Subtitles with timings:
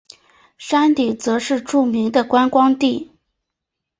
[0.57, 3.11] 山顶则是著名的观光地。